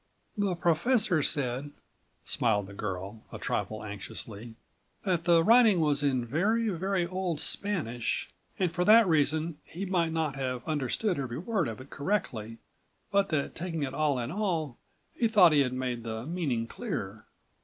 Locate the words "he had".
15.51-15.71